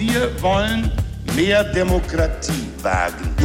[0.00, 0.90] Wir wollen
[1.36, 3.36] mehr Demokratie wagen.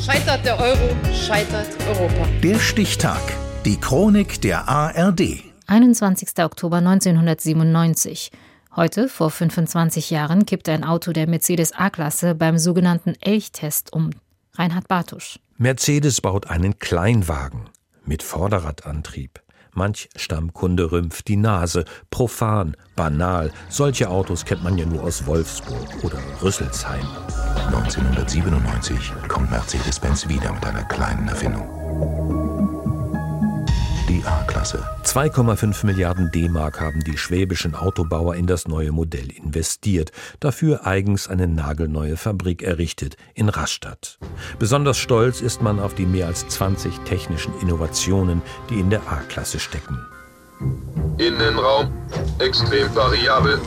[0.00, 2.28] Scheitert der Euro, scheitert Europa.
[2.40, 3.20] Der Stichtag.
[3.64, 5.42] Die Chronik der ARD.
[5.66, 6.28] 21.
[6.38, 8.30] Oktober 1997.
[8.76, 14.10] Heute, vor 25 Jahren, kippt ein Auto der Mercedes A-Klasse beim sogenannten Elchtest um.
[14.54, 15.40] Reinhard Bartusch.
[15.56, 17.70] Mercedes baut einen Kleinwagen
[18.04, 19.40] mit Vorderradantrieb.
[19.76, 21.84] Manch Stammkunde rümpft die Nase.
[22.10, 23.52] Profan, banal.
[23.68, 27.06] Solche Autos kennt man ja nur aus Wolfsburg oder Rüsselsheim.
[27.66, 31.75] 1997 kommt Mercedes-Benz wieder mit einer kleinen Erfindung
[34.66, 34.84] A-Klasse.
[35.04, 41.46] 2,5 Milliarden D-Mark haben die schwäbischen Autobauer in das neue Modell investiert, dafür eigens eine
[41.46, 44.18] nagelneue Fabrik errichtet in Rastatt.
[44.58, 49.60] Besonders stolz ist man auf die mehr als 20 technischen Innovationen, die in der A-Klasse
[49.60, 49.98] stecken.
[51.18, 51.92] Innenraum
[52.40, 53.60] extrem variabel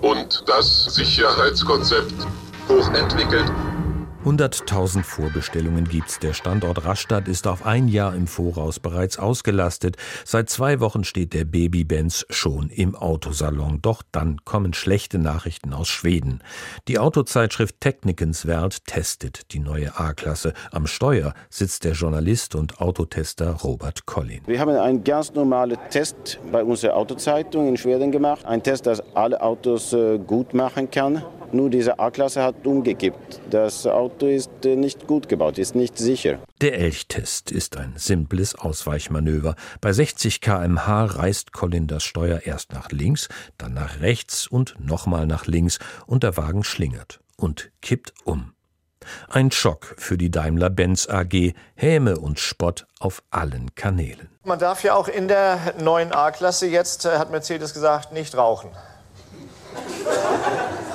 [0.00, 2.26] und das Sicherheitskonzept
[2.68, 3.50] hochentwickelt
[4.24, 6.18] 100.000 Vorbestellungen gibt's.
[6.18, 9.98] Der Standort Rastatt ist auf ein Jahr im Voraus bereits ausgelastet.
[10.24, 13.80] Seit zwei Wochen steht der Baby-Benz schon im Autosalon.
[13.82, 16.40] Doch dann kommen schlechte Nachrichten aus Schweden.
[16.88, 20.54] Die Autozeitschrift Technikens Wert testet die neue A-Klasse.
[20.72, 24.40] Am Steuer sitzt der Journalist und Autotester Robert Collin.
[24.46, 28.46] Wir haben einen ganz normalen Test bei unserer Autozeitung in Schweden gemacht.
[28.46, 31.22] Ein Test, das alle Autos äh, gut machen kann.
[31.54, 33.40] Nur diese A-Klasse hat umgekippt.
[33.48, 36.40] Das Auto ist äh, nicht gut gebaut, ist nicht sicher.
[36.60, 39.54] Der Elchtest ist ein simples Ausweichmanöver.
[39.80, 45.28] Bei 60 km/h reißt Colin das Steuer erst nach links, dann nach rechts und nochmal
[45.28, 48.54] nach links und der Wagen schlingert und kippt um.
[49.28, 54.28] Ein Schock für die Daimler-Benz AG, Häme und Spott auf allen Kanälen.
[54.42, 58.70] Man darf ja auch in der neuen A-Klasse jetzt, äh, hat Mercedes gesagt, nicht rauchen.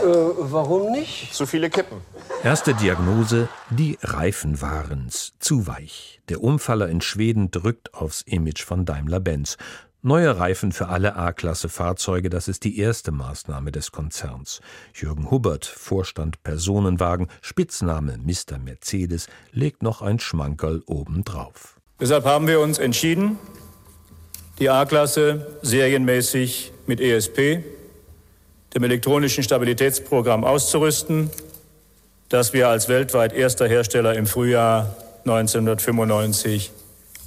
[0.02, 1.33] Äh, warum nicht?
[1.33, 1.97] Zu viele Kippen.
[2.44, 5.33] Erste Diagnose: Die Reifen waren's.
[5.39, 6.21] Zu weich.
[6.30, 9.58] Der Umfaller in Schweden drückt aufs Image von Daimler-Benz.
[10.02, 14.61] Neue Reifen für alle A-Klasse-Fahrzeuge, das ist die erste Maßnahme des Konzerns.
[14.93, 18.58] Jürgen Hubbert, Vorstand Personenwagen, Spitzname Mr.
[18.58, 21.76] Mercedes, legt noch ein Schmankerl obendrauf.
[21.99, 23.38] Deshalb haben wir uns entschieden,
[24.59, 27.61] die A-Klasse serienmäßig mit ESP,
[28.74, 31.30] dem elektronischen Stabilitätsprogramm auszurüsten,
[32.30, 36.72] das wir als weltweit erster Hersteller im Frühjahr 1995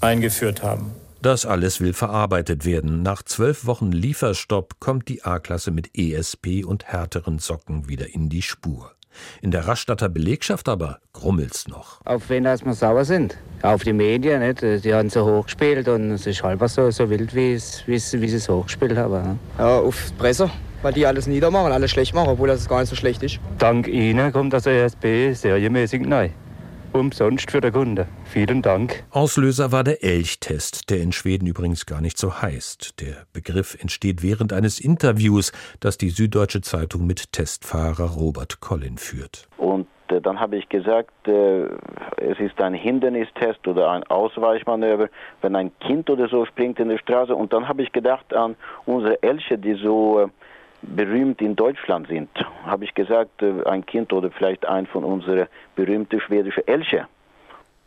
[0.01, 0.93] eingeführt haben.
[1.21, 3.03] Das alles will verarbeitet werden.
[3.03, 8.43] Nach zwölf Wochen Lieferstopp kommt die A-Klasse mit ESP und härteren Socken wieder in die
[8.43, 8.93] Spur.
[9.41, 12.01] In der Rastatter Belegschaft aber grummelt's noch.
[12.05, 13.37] Auf wen dass wir sauer sind?
[13.61, 14.63] Auf die Medien, nicht?
[14.63, 18.13] Die haben so hochgespielt und es ist halber so, so wild, wie, es, wie, es,
[18.13, 19.39] wie sie es hochgespielt haben.
[19.59, 20.51] Ja, auf die Presse
[20.82, 23.41] weil die alles niedermachen, alles schlecht machen, obwohl das gar nicht so schlecht ist.
[23.59, 26.31] Dank Ihnen kommt das ESP serienmäßig neu.
[26.93, 28.06] Umsonst für den Kunde.
[28.25, 29.03] Vielen Dank.
[29.10, 33.00] Auslöser war der Elchtest, der in Schweden übrigens gar nicht so heißt.
[33.00, 39.49] Der Begriff entsteht während eines Interviews, das die Süddeutsche Zeitung mit Testfahrer Robert Collin führt.
[39.56, 41.62] Und äh, dann habe ich gesagt, äh,
[42.19, 45.09] es ist ein Hindernistest oder ein Ausweichmanöver,
[45.41, 47.34] wenn ein Kind oder so springt in die Straße.
[47.34, 48.54] Und dann habe ich gedacht an
[48.84, 50.28] unsere Elche, die so äh,
[50.82, 52.28] berühmt in Deutschland sind,
[52.65, 57.06] habe ich gesagt, äh, ein Kind oder vielleicht ein von unseren berühmten schwedischen Elche.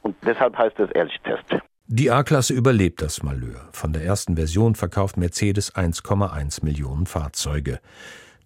[0.01, 1.55] Und deshalb heißt es Elchtest.
[1.87, 3.69] Die A-Klasse überlebt das Malheur.
[3.71, 7.79] Von der ersten Version verkauft Mercedes 1,1 Millionen Fahrzeuge.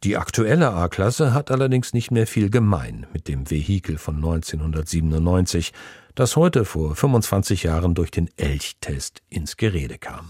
[0.04, 5.74] Die aktuelle A-Klasse hat allerdings nicht mehr viel gemein mit dem Vehikel von 1997,
[6.16, 10.30] das heute vor 25 Jahren durch den Elchtest ins Gerede kam.